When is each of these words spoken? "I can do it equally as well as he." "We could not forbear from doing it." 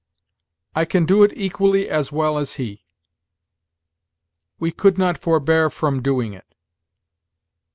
"I 0.73 0.85
can 0.85 1.05
do 1.05 1.21
it 1.21 1.31
equally 1.35 1.87
as 1.87 2.11
well 2.11 2.39
as 2.39 2.55
he." 2.55 2.87
"We 4.57 4.71
could 4.71 4.97
not 4.97 5.15
forbear 5.19 5.69
from 5.69 6.01
doing 6.01 6.33
it." 6.33 6.55